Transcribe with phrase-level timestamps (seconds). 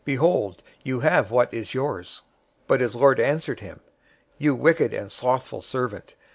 [0.03, 2.23] Behold, you have what is yours.'
[2.61, 3.81] 025:026 "But his lord answered him,
[4.39, 6.15] 'You wicked and slothful servant.